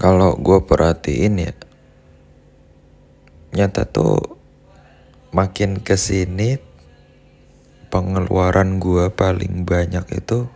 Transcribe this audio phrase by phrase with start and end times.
[0.00, 1.52] kalau gue perhatiin ya
[3.52, 4.40] nyata tuh
[5.36, 6.56] makin ke sini
[7.92, 10.48] pengeluaran gue paling banyak itu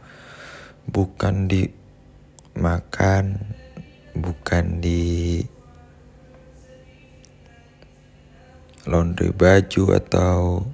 [0.88, 1.68] bukan di
[2.56, 3.52] makan
[4.16, 5.44] bukan di
[8.88, 10.64] laundry baju atau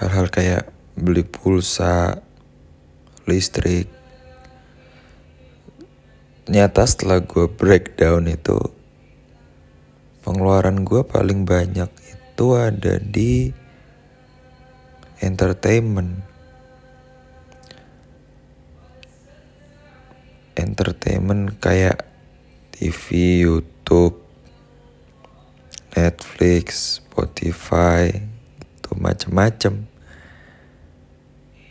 [0.00, 0.64] hal-hal kayak
[0.96, 2.24] beli pulsa
[3.28, 3.95] listrik
[6.46, 8.58] nyata setelah gue breakdown itu
[10.22, 13.50] pengeluaran gue paling banyak itu ada di
[15.22, 16.22] entertainment
[20.56, 22.06] entertainment kayak
[22.76, 24.20] TV, YouTube,
[25.96, 28.12] Netflix, Spotify,
[28.60, 29.88] itu macem-macem.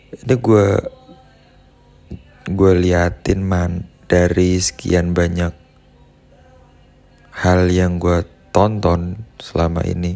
[0.10, 0.68] Ini gue
[2.46, 5.54] gue liatin man dari sekian banyak
[7.36, 8.24] hal yang gue
[8.54, 10.16] tonton selama ini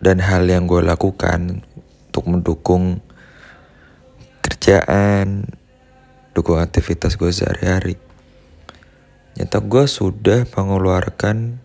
[0.00, 1.60] dan hal yang gue lakukan
[2.08, 3.04] untuk mendukung
[4.40, 5.44] kerjaan,
[6.32, 8.00] dukung aktivitas gue sehari-hari.
[9.36, 11.60] Nyata gue sudah mengeluarkan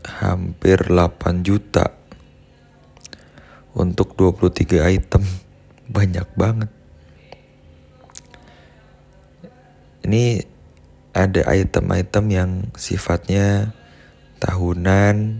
[0.00, 1.92] hampir 8 juta
[3.76, 5.22] untuk 23 item.
[5.88, 6.79] Banyak banget.
[10.10, 10.42] Ini
[11.14, 13.70] ada item-item yang sifatnya
[14.42, 15.38] tahunan,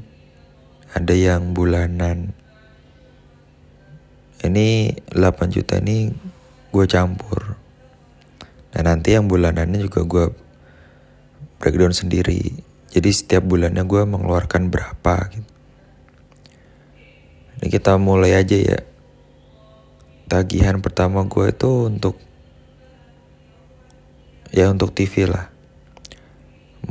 [0.95, 2.31] ada yang bulanan.
[4.47, 6.15] Ini 8 juta ini
[6.71, 7.59] gue campur.
[8.71, 10.25] Nah nanti yang bulanannya juga gue
[11.59, 12.63] breakdown sendiri.
[12.95, 15.51] Jadi setiap bulannya gue mengeluarkan berapa gitu.
[17.59, 18.79] Ini kita mulai aja ya.
[20.31, 22.30] Tagihan pertama gue itu untuk
[24.51, 25.47] ya untuk TV lah.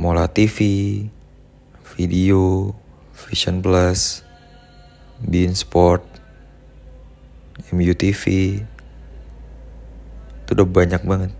[0.00, 0.58] Mola TV
[1.92, 2.72] video
[3.12, 4.24] Vision Plus
[5.20, 6.00] Bean Sport
[7.68, 8.24] MU TV
[10.40, 11.32] itu udah banyak banget.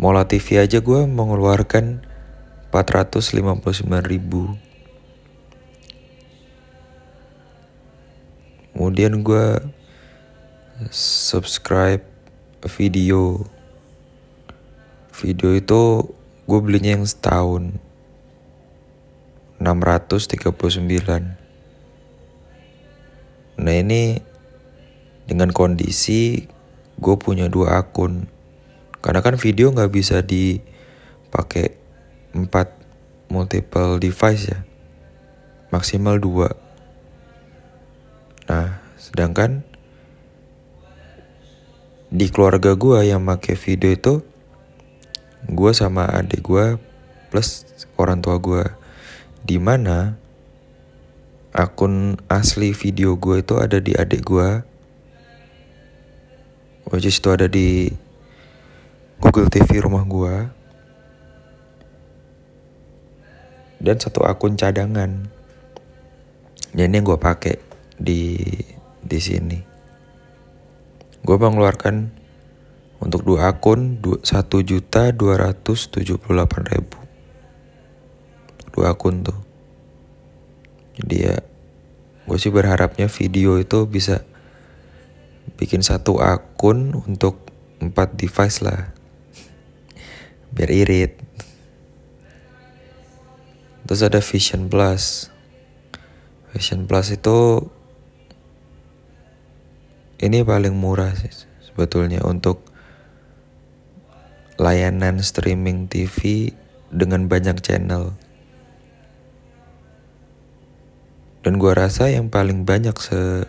[0.00, 2.00] Mola TV aja gue mengeluarkan
[2.72, 4.56] 459 ribu.
[8.72, 9.60] Kemudian gue
[10.92, 12.04] subscribe
[12.64, 13.44] video
[15.16, 16.12] Video itu
[16.44, 17.72] gue belinya yang setahun.
[19.56, 20.52] 639
[23.56, 24.20] Nah ini
[25.24, 26.44] dengan kondisi
[27.00, 28.28] gue punya dua akun.
[29.00, 31.80] Karena kan video gak bisa dipakai
[32.36, 32.76] empat
[33.32, 34.68] multiple device ya.
[35.72, 36.52] Maksimal dua.
[38.52, 39.64] Nah sedangkan
[42.12, 44.35] di keluarga gue yang pakai video itu
[45.46, 46.78] gue sama adik gue
[47.30, 47.66] plus
[47.98, 48.64] orang tua gue
[49.46, 50.18] di mana
[51.54, 54.48] akun asli video gue itu ada di adik gue
[56.90, 57.90] which is itu ada di
[59.16, 60.56] Google TV rumah gue
[63.80, 65.28] dan satu akun cadangan.
[66.76, 67.56] Dan ini yang gue pakai
[67.96, 68.36] di
[69.00, 69.58] di sini.
[71.24, 72.12] Gue mengeluarkan
[72.98, 76.98] untuk dua akun satu juta dua ratus tujuh puluh delapan ribu.
[78.72, 79.38] Dua akun tuh.
[80.96, 81.36] Jadi ya
[82.26, 84.26] gue sih berharapnya video itu bisa
[85.54, 87.46] bikin satu akun untuk
[87.78, 88.90] empat device lah.
[90.50, 91.22] Biar irit.
[93.86, 95.30] Terus ada Vision Plus.
[96.50, 97.70] Vision Plus itu
[100.18, 101.30] ini paling murah sih
[101.62, 102.65] sebetulnya untuk
[104.56, 106.52] layanan streaming TV
[106.88, 108.16] dengan banyak channel.
[111.44, 113.46] Dan gue rasa yang paling banyak se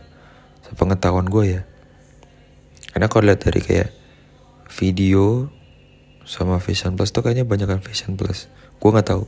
[0.67, 1.61] sepengetahuan gue ya.
[2.93, 3.89] Karena kalau lihat dari kayak
[4.69, 5.49] video
[6.27, 8.51] sama Vision Plus tuh kayaknya banyak kan Vision Plus.
[8.77, 9.25] Gue nggak tahu.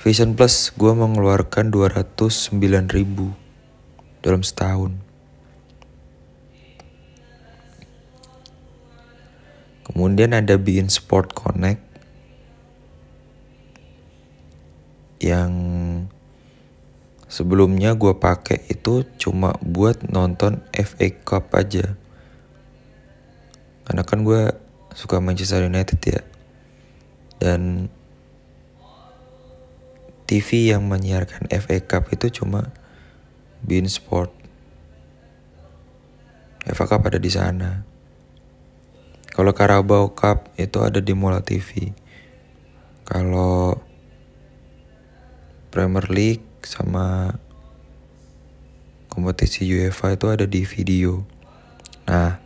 [0.00, 2.58] Vision Plus gue mengeluarkan 209
[2.94, 3.34] ribu
[4.22, 5.11] dalam setahun.
[9.82, 11.82] Kemudian ada Bein Sport Connect
[15.22, 15.52] yang
[17.30, 21.94] sebelumnya gue pakai itu cuma buat nonton FA Cup aja.
[23.86, 24.54] Karena kan gue
[24.94, 26.22] suka Manchester United ya.
[27.42, 27.90] Dan
[30.26, 32.70] TV yang menyiarkan FA Cup itu cuma
[33.62, 34.30] Bein Sport.
[36.70, 37.91] FA Cup ada di sana.
[39.32, 41.96] Kalau Carabao Cup itu ada di Mola TV.
[43.08, 43.80] Kalau
[45.72, 47.32] Premier League sama
[49.08, 51.24] kompetisi UEFA itu ada di video.
[52.04, 52.36] Nah,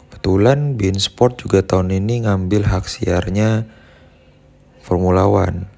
[0.00, 3.68] kebetulan Bein Sport juga tahun ini ngambil hak siarnya
[4.80, 5.68] Formula One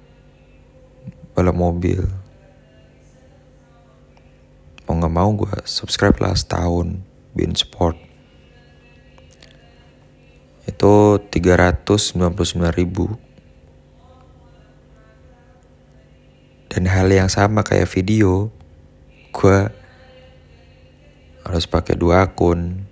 [1.35, 2.07] balap mobil.
[4.87, 7.99] Mau nggak mau gue subscribe lah setahun Bein Sport.
[10.65, 13.21] Itu 399 ribu
[16.75, 18.51] Dan hal yang sama kayak video,
[19.31, 19.71] gue
[21.47, 22.83] harus pakai dua akun.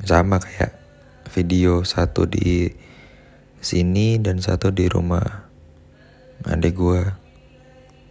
[0.00, 0.72] Sama kayak
[1.28, 2.72] video, satu di
[3.60, 5.44] sini dan satu di rumah
[6.48, 7.04] adik gue.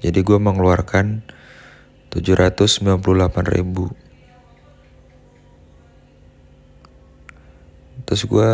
[0.05, 1.25] Jadi gue mengeluarkan
[2.17, 3.93] 798 ribu.
[8.07, 8.53] Terus gue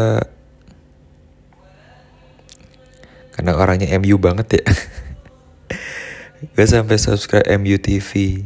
[3.33, 4.65] karena orangnya MU banget ya.
[6.54, 8.44] Gue sampai subscribe MU TV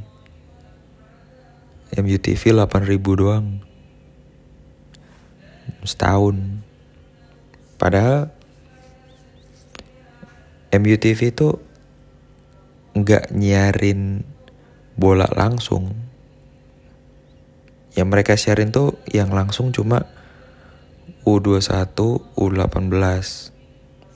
[1.97, 3.47] MU TV 8000 doang.
[5.81, 6.61] Setahun.
[7.81, 8.29] Padahal
[10.77, 11.57] MU TV itu
[12.93, 14.21] nggak nyiarin
[14.97, 15.93] bola langsung.
[17.93, 20.05] Yang mereka sharein tuh yang langsung cuma
[21.23, 21.93] U21,
[22.35, 23.57] U18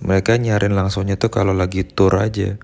[0.01, 2.57] mereka nyarin langsungnya tuh kalau lagi tour aja.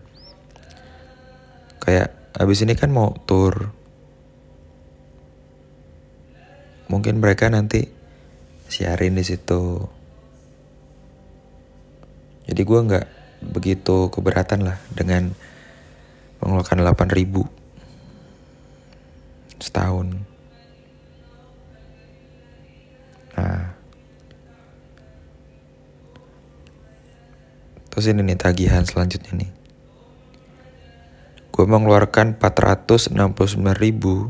[1.78, 3.70] Kayak abis ini kan mau tour.
[6.90, 7.86] Mungkin mereka nanti
[8.66, 9.86] siarin di situ.
[12.50, 13.08] Jadi gue nggak
[13.54, 15.30] begitu keberatan lah dengan
[16.42, 17.46] mengeluarkan 8 ribu
[19.60, 20.24] setahun
[23.38, 23.78] nah
[27.98, 29.50] Terus ini nih tagihan selanjutnya nih.
[31.50, 33.10] Gue mengeluarkan 469
[33.74, 34.30] ribu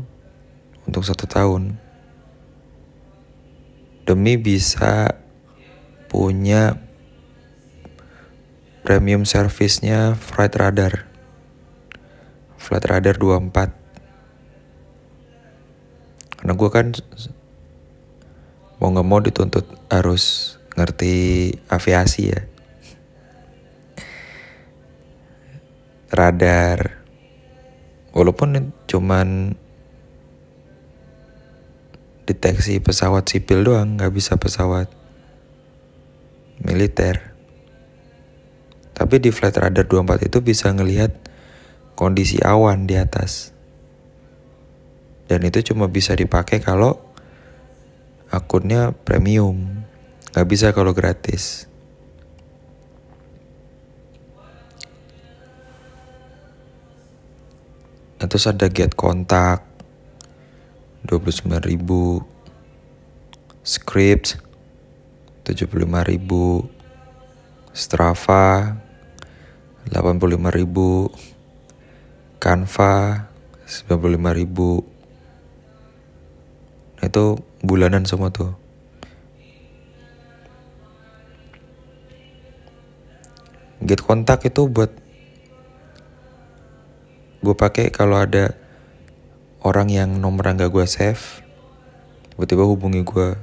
[0.88, 1.76] untuk satu tahun.
[4.08, 5.20] Demi bisa
[6.08, 6.80] punya
[8.88, 11.04] premium service-nya Flight Radar.
[12.56, 13.77] Flight Radar 24.
[16.48, 16.96] Karena gue kan
[18.80, 22.40] mau gak mau dituntut harus ngerti aviasi ya.
[26.08, 27.04] radar.
[28.16, 29.52] Walaupun cuman
[32.24, 34.88] deteksi pesawat sipil doang nggak bisa pesawat
[36.64, 37.36] militer.
[38.96, 41.12] Tapi di flight radar 24 itu bisa ngelihat
[41.92, 43.57] kondisi awan di atas
[45.28, 46.96] dan itu cuma bisa dipakai kalau
[48.32, 49.84] akunnya premium.
[50.32, 51.68] Nggak bisa kalau gratis.
[58.18, 59.62] Nah, terus ada get kontak
[61.06, 62.24] 29 ribu.
[63.62, 64.40] Script
[65.44, 66.66] 75 ribu.
[67.76, 68.74] Strava
[69.92, 71.12] 85 ribu.
[72.40, 73.28] Canva
[73.68, 74.82] 95 ribu.
[74.82, 74.97] nah,
[77.02, 78.54] itu bulanan semua tuh.
[83.78, 84.90] Get kontak itu buat
[87.38, 88.58] gue pakai kalau ada
[89.62, 91.46] orang yang nomor gak gue save
[92.34, 93.34] tiba-tiba hubungi gue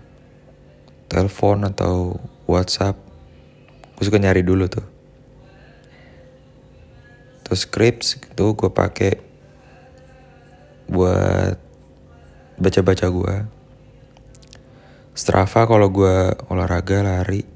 [1.07, 2.99] telepon atau WhatsApp.
[3.95, 4.83] Gue suka nyari dulu tuh.
[7.47, 9.19] Terus scripts itu gue pakai
[10.87, 11.64] buat
[12.55, 13.35] baca-baca gue
[15.15, 17.47] Strava kalau gue olahraga lari.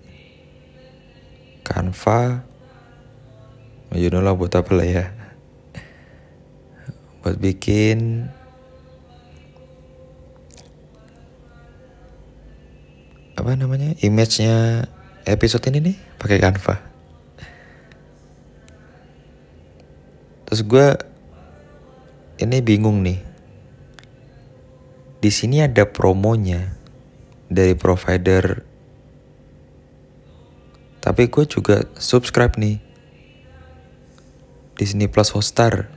[1.68, 2.48] Canva
[3.92, 5.06] you know lah buat apa lah ya.
[7.20, 8.32] Buat bikin.
[13.36, 13.92] Apa namanya?
[14.00, 14.88] Image-nya
[15.28, 16.76] episode ini nih pakai Canva.
[20.48, 20.88] Terus gue
[22.40, 23.29] ini bingung nih.
[25.20, 26.72] Di sini ada promonya
[27.52, 28.64] dari provider.
[31.04, 32.80] Tapi gue juga subscribe nih.
[34.80, 35.92] Disney Plus Hotstar.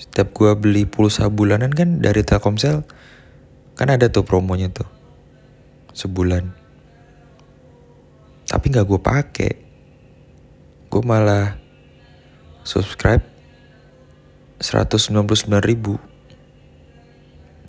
[0.00, 2.88] Setiap gue beli pulsa bulanan kan dari Telkomsel
[3.76, 4.88] kan ada tuh promonya tuh.
[5.92, 6.48] Sebulan.
[8.48, 9.52] Tapi nggak gue pakai
[10.90, 11.54] gue malah
[12.66, 13.22] subscribe
[14.58, 15.22] 199
[15.62, 16.02] ribu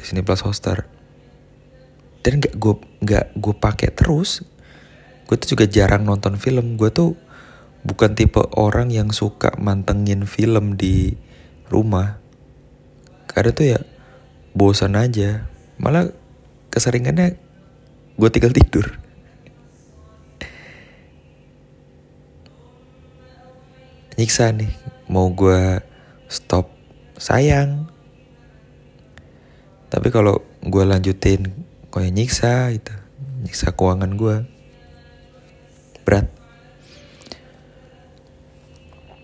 [0.01, 0.89] Disney Plus Hotstar
[2.22, 4.46] dan gak gue nggak gue pakai terus
[5.31, 6.75] gue tuh juga jarang nonton film.
[6.75, 7.15] Gue tuh
[7.88, 11.15] bukan tipe orang yang suka mantengin film di
[11.72, 12.20] rumah.
[13.31, 13.79] Karena tuh ya
[14.51, 15.48] bosan aja.
[15.79, 16.12] Malah
[16.67, 17.39] keseringannya
[18.20, 19.00] gue tinggal tidur.
[24.20, 24.75] Nyiksa nih
[25.08, 25.79] mau gue
[26.27, 26.75] stop
[27.15, 27.88] sayang
[29.91, 31.51] tapi kalau gue lanjutin
[31.91, 32.95] kayak nyiksa itu
[33.43, 34.48] nyiksa keuangan gue
[36.07, 36.31] berat.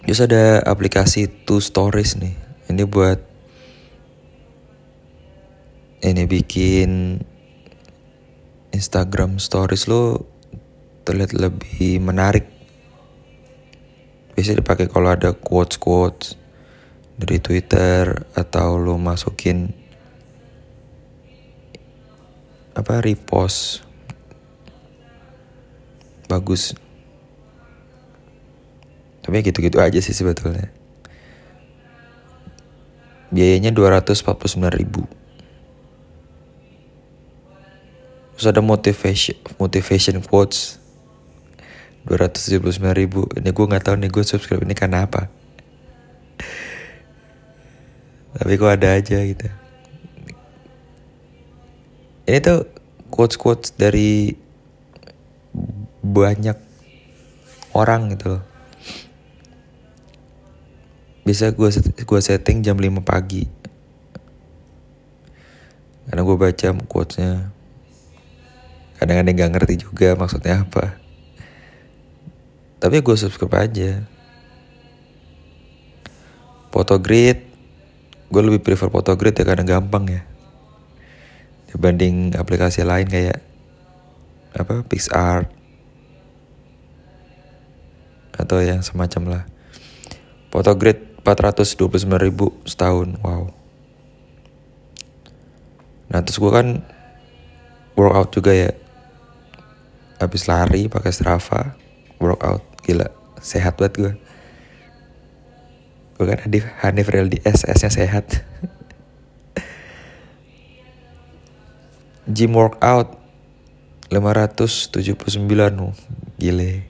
[0.03, 2.35] Terus ada aplikasi Two Stories nih.
[2.67, 3.19] Ini buat
[6.03, 7.19] ini bikin
[8.75, 10.27] Instagram Stories lo
[11.07, 12.43] terlihat lebih menarik.
[14.35, 16.35] Bisa dipakai kalau ada quotes quotes
[17.15, 19.86] dari Twitter atau lo masukin
[22.77, 23.81] apa repost.
[26.29, 26.77] Bagus.
[29.25, 30.69] Tapi gitu-gitu aja sih sebetulnya.
[33.33, 35.03] Biayanya 249 ribu.
[38.37, 40.77] Terus ada motivation motivation quotes.
[42.05, 42.61] 279
[42.95, 43.27] ribu.
[43.35, 45.27] Ini gue nggak tahu nih gue subscribe ini karena apa.
[48.37, 49.66] Tapi kok ada aja gitu
[52.27, 52.67] ini tuh
[53.07, 54.35] quotes quotes dari
[56.03, 56.59] banyak
[57.71, 58.43] orang gitu loh.
[61.23, 61.69] Bisa gue
[62.03, 63.47] gua setting jam 5 pagi.
[66.07, 67.51] Karena gue baca quotesnya.
[68.99, 70.99] Kadang-kadang nggak ngerti juga maksudnya apa.
[72.79, 74.03] Tapi gue subscribe aja.
[76.71, 77.39] Photogrid
[78.27, 80.21] gue lebih prefer Photogrid ya karena gampang ya
[81.71, 83.43] dibanding aplikasi lain kayak
[84.55, 85.51] apa PixArt.
[88.37, 89.43] Atau yang semacam lah.
[90.53, 93.17] Photogrid 429 ribu setahun.
[93.19, 93.51] Wow.
[96.07, 96.81] Nah terus gue kan
[97.97, 98.71] workout juga ya.
[100.17, 101.75] Habis lari pakai Strava
[102.21, 102.63] workout.
[102.85, 103.09] Gila
[103.41, 104.13] sehat banget gue
[106.17, 108.25] gue kan Hanif Hanif Real di SS nya sehat
[112.27, 113.15] gym workout
[114.11, 115.47] 579
[115.79, 115.95] oh,
[116.35, 116.87] gile.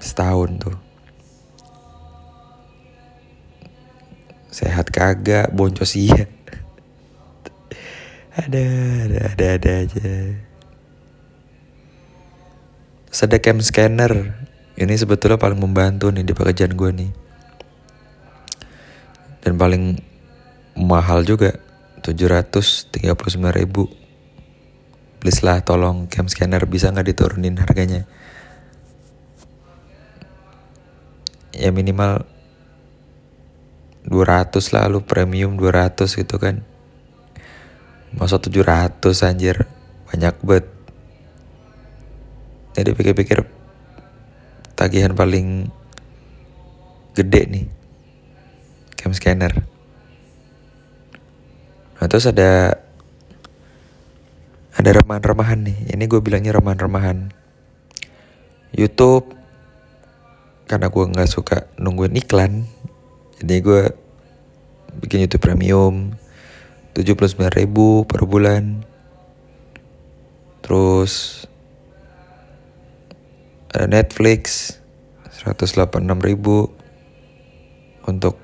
[0.00, 0.76] Setahun tuh.
[4.52, 6.28] Sehat kagak boncos iya.
[8.34, 8.66] Ada
[9.06, 10.10] ada ada ada aja.
[13.14, 14.34] Ada cam scanner.
[14.74, 17.10] Ini sebetulnya paling membantu nih di pekerjaan gue nih.
[19.46, 20.13] Dan paling
[20.78, 21.58] mahal juga.
[22.04, 23.08] 739
[23.56, 23.88] ribu.
[25.22, 28.04] Please lah tolong cam scanner bisa nggak diturunin harganya?
[31.56, 32.28] Ya minimal
[34.04, 36.60] 200 lah lu premium 200 gitu kan.
[38.12, 39.64] Masa 700 anjir?
[40.12, 40.74] Banyak banget
[42.74, 43.46] jadi pikir-pikir
[44.74, 45.70] tagihan paling
[47.14, 47.66] gede nih
[48.98, 49.62] cam scanner
[52.04, 52.84] Nah terus ada
[54.76, 55.96] ada remahan-remahan nih.
[55.96, 57.32] Ini gue bilangnya remahan-remahan.
[58.76, 59.32] YouTube
[60.68, 62.68] karena gue nggak suka nungguin iklan,
[63.40, 63.82] jadi gue
[65.00, 66.12] bikin YouTube Premium
[66.92, 68.84] 79 ribu per bulan.
[70.60, 71.48] Terus
[73.72, 74.76] ada Netflix
[75.40, 75.88] 186
[76.20, 76.68] ribu
[78.04, 78.36] untuk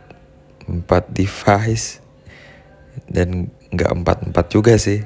[0.65, 2.01] 4 device
[3.11, 5.03] dan nggak empat empat juga sih.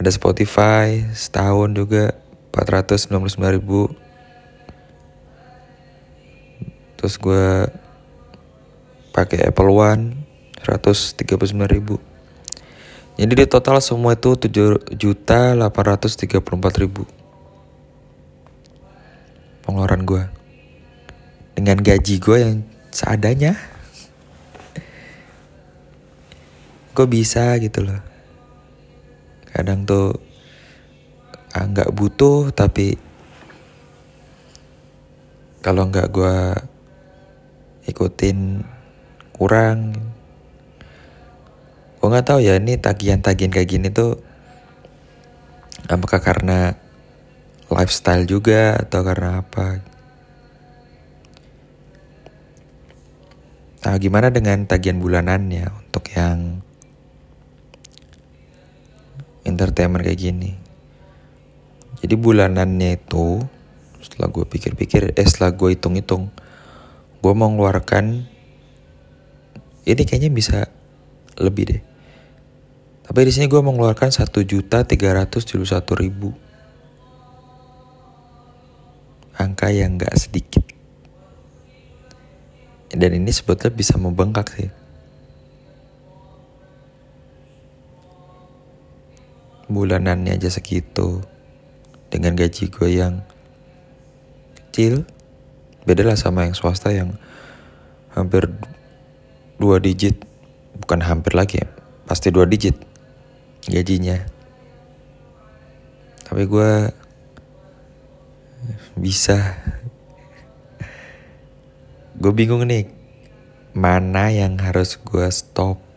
[0.00, 2.16] Ada Spotify setahun juga
[2.52, 3.92] 499 ribu.
[6.96, 7.68] Terus gue
[9.12, 10.16] pakai Apple One
[10.64, 11.20] 139
[11.68, 11.96] ribu.
[13.20, 17.04] Jadi di total semua itu 7 juta 834 ribu.
[19.60, 20.24] Pengeluaran gue
[21.60, 22.56] dengan gaji gue yang
[22.88, 23.52] seadanya
[27.00, 27.96] kok bisa gitu loh.
[29.48, 30.20] Kadang tuh
[31.56, 33.00] ah, nggak butuh tapi
[35.64, 36.36] kalau nggak gue
[37.88, 38.60] ikutin
[39.32, 39.96] kurang.
[41.96, 44.20] Gue nggak tahu ya ini tagihan-tagihan kayak gini tuh
[45.88, 46.76] apakah karena
[47.72, 49.80] lifestyle juga atau karena apa?
[53.80, 56.60] Nah, gimana dengan tagihan bulanannya untuk yang
[59.44, 60.50] entertainment kayak gini?
[62.00, 63.44] Jadi bulanannya itu
[64.00, 66.32] setelah gue pikir-pikir, eh setelah gue hitung-hitung,
[67.20, 68.24] gue mau ngeluarkan
[69.84, 70.68] ini kayaknya bisa
[71.36, 71.82] lebih deh.
[73.04, 75.44] Tapi di sini gue mau ngeluarkan satu juta tiga ratus
[75.98, 76.32] ribu.
[79.40, 80.70] Angka yang gak sedikit
[82.90, 84.70] dan ini sebetulnya bisa membengkak sih
[89.70, 91.22] bulanannya aja segitu.
[92.10, 93.22] Dengan gaji gue yang
[94.58, 95.06] kecil
[95.86, 97.14] beda lah sama yang swasta yang
[98.10, 98.50] hampir
[99.62, 100.18] dua digit.
[100.82, 101.70] Bukan hampir lagi ya
[102.10, 102.74] pasti dua digit
[103.70, 104.18] gajinya.
[106.26, 106.70] Tapi gue
[108.98, 109.38] bisa.
[112.20, 112.90] Gue bingung nih
[113.72, 115.89] mana yang harus gue stop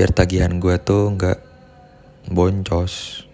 [0.00, 1.44] biar tagihan gue tuh nggak
[2.32, 3.28] boncos.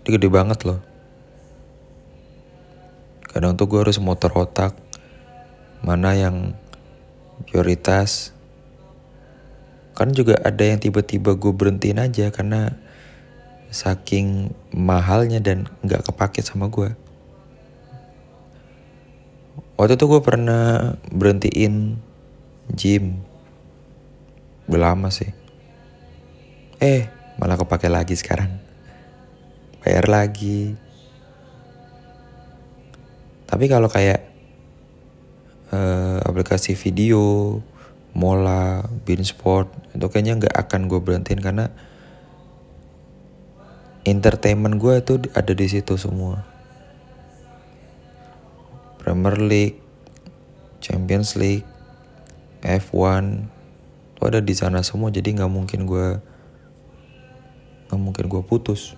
[0.00, 0.80] Ini gede banget loh.
[3.28, 4.72] Kadang tuh gue harus motor otak.
[5.84, 6.56] Mana yang
[7.44, 8.32] prioritas?
[9.92, 12.72] Kan juga ada yang tiba-tiba gue berhentiin aja karena
[13.68, 16.92] saking mahalnya dan nggak kepake sama gue
[19.80, 21.96] waktu itu gue pernah berhentiin
[22.76, 23.24] gym
[24.66, 25.30] udah lama sih.
[26.82, 27.06] Eh
[27.38, 28.58] malah kepake lagi sekarang.
[29.82, 30.78] Bayar lagi.
[33.46, 34.24] Tapi kalau kayak
[35.74, 37.58] uh, aplikasi video
[38.12, 38.84] Mola,
[39.24, 41.72] Sport itu kayaknya nggak akan gue berhentiin karena
[44.04, 46.44] entertainment gue itu ada di situ semua.
[49.00, 49.80] Premier League,
[50.78, 51.66] Champions League,
[52.62, 53.48] F1
[54.22, 56.22] itu ada di sana semua jadi nggak mungkin gue
[57.90, 58.94] nggak mungkin gue putus.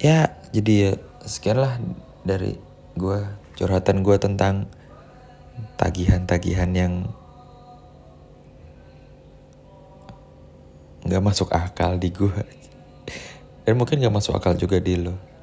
[0.00, 0.92] Ya jadi ya
[1.28, 1.76] sekian lah
[2.24, 2.56] dari
[2.96, 3.20] gue
[3.60, 4.64] curhatan gue tentang
[5.76, 7.12] tagihan-tagihan yang
[11.04, 12.40] nggak masuk akal di gue
[13.68, 15.33] dan mungkin gak masuk akal juga di lo